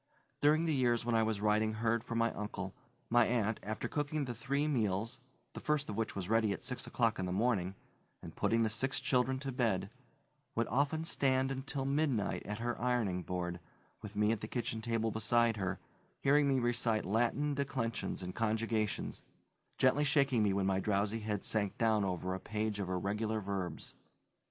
During 0.41 0.65
the 0.65 0.73
years 0.73 1.05
when 1.05 1.13
I 1.13 1.21
was 1.21 1.41
riding 1.41 1.73
herd 1.73 2.03
for 2.03 2.15
my 2.15 2.33
uncle, 2.33 2.73
my 3.11 3.27
aunt, 3.27 3.59
after 3.61 3.87
cooking 3.87 4.25
the 4.25 4.33
three 4.33 4.67
meals 4.67 5.19
the 5.53 5.59
first 5.59 5.89
of 5.91 5.95
which 5.95 6.15
was 6.15 6.27
ready 6.27 6.51
at 6.53 6.63
six 6.63 6.87
o'clock 6.87 7.19
in 7.19 7.27
the 7.27 7.31
morning 7.31 7.75
and 8.23 8.35
putting 8.35 8.63
the 8.63 8.69
six 8.69 8.99
children 8.99 9.37
to 9.37 9.51
bed, 9.51 9.91
would 10.55 10.65
often 10.69 11.05
stand 11.05 11.51
until 11.51 11.85
midnight 11.85 12.41
at 12.47 12.57
her 12.57 12.81
ironing 12.81 13.21
board, 13.21 13.59
with 14.01 14.15
me 14.15 14.31
at 14.31 14.41
the 14.41 14.47
kitchen 14.47 14.81
table 14.81 15.11
beside 15.11 15.57
her, 15.57 15.77
hearing 16.23 16.47
me 16.47 16.57
recite 16.59 17.05
Latin 17.05 17.53
declensions 17.53 18.23
and 18.23 18.33
conjugations, 18.33 19.21
gently 19.77 20.03
shaking 20.03 20.41
me 20.41 20.51
when 20.51 20.65
my 20.65 20.79
drowsy 20.79 21.19
head 21.19 21.43
sank 21.43 21.77
down 21.77 22.03
over 22.03 22.33
a 22.33 22.39
page 22.39 22.79
of 22.79 22.89
irregular 22.89 23.39
verbs. 23.39 23.93